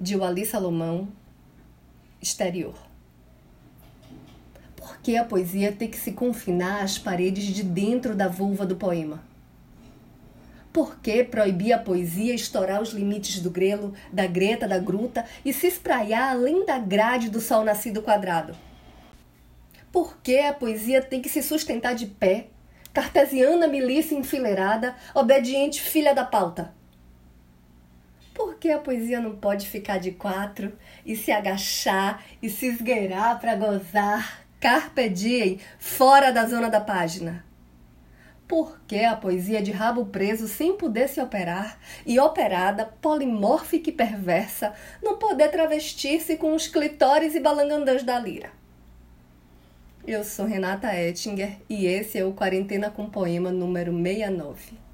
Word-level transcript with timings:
de 0.00 0.16
Wally 0.16 0.46
Salomão, 0.46 1.08
exterior. 2.22 2.74
Por 4.74 4.96
que 5.02 5.14
a 5.18 5.24
poesia 5.26 5.72
tem 5.72 5.90
que 5.90 5.98
se 5.98 6.12
confinar 6.12 6.82
às 6.82 6.98
paredes 6.98 7.44
de 7.44 7.62
dentro 7.62 8.14
da 8.14 8.26
vulva 8.26 8.64
do 8.64 8.76
poema? 8.76 9.22
Por 10.72 10.98
que 11.00 11.22
proibir 11.22 11.74
a 11.74 11.78
poesia 11.78 12.34
estourar 12.34 12.80
os 12.80 12.92
limites 12.94 13.40
do 13.40 13.50
grelo, 13.50 13.92
da 14.10 14.26
greta, 14.26 14.66
da 14.66 14.78
gruta 14.78 15.26
e 15.44 15.52
se 15.52 15.66
espraiar 15.66 16.30
além 16.30 16.64
da 16.64 16.78
grade 16.78 17.28
do 17.28 17.40
sol 17.40 17.62
nascido 17.62 18.00
quadrado? 18.00 18.56
Por 19.92 20.16
que 20.22 20.38
a 20.38 20.54
poesia 20.54 21.02
tem 21.02 21.20
que 21.20 21.28
se 21.28 21.42
sustentar 21.42 21.94
de 21.94 22.06
pé, 22.06 22.46
cartesiana 22.94 23.66
milícia 23.66 24.16
enfileirada, 24.16 24.96
obediente 25.14 25.82
filha 25.82 26.14
da 26.14 26.24
pauta? 26.24 26.79
Que 28.60 28.70
a 28.70 28.78
poesia 28.78 29.20
não 29.20 29.36
pode 29.36 29.66
ficar 29.66 29.96
de 29.96 30.10
quatro 30.10 30.74
e 31.06 31.16
se 31.16 31.32
agachar 31.32 32.22
e 32.42 32.50
se 32.50 32.66
esgueirar 32.66 33.40
para 33.40 33.56
gozar, 33.56 34.44
carpe 34.60 35.08
diem, 35.08 35.58
fora 35.78 36.30
da 36.30 36.44
zona 36.44 36.68
da 36.68 36.78
página? 36.78 37.42
Por 38.46 38.78
que 38.86 39.02
a 39.02 39.16
poesia 39.16 39.62
de 39.62 39.70
rabo 39.70 40.04
preso 40.04 40.46
sem 40.46 40.76
poder 40.76 41.08
se 41.08 41.22
operar 41.22 41.78
e 42.04 42.20
operada, 42.20 42.84
polimórfica 43.00 43.88
e 43.88 43.94
perversa, 43.94 44.74
não 45.02 45.16
poder 45.16 45.48
travestir-se 45.50 46.36
com 46.36 46.54
os 46.54 46.68
clitóris 46.68 47.34
e 47.34 47.40
balangandãs 47.40 48.02
da 48.02 48.18
lira? 48.18 48.50
Eu 50.06 50.22
sou 50.22 50.44
Renata 50.44 50.94
Ettinger 50.94 51.56
e 51.66 51.86
esse 51.86 52.18
é 52.18 52.24
o 52.26 52.34
Quarentena 52.34 52.90
com 52.90 53.08
Poema 53.08 53.50
número 53.50 53.90
69. 53.90 54.89